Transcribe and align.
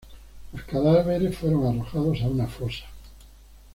Los 0.51 0.63
cadáveres 0.63 1.37
fueron 1.37 1.67
arrojados 1.79 2.21
a 2.21 2.25
una 2.27 2.47
fosa. 2.47 2.85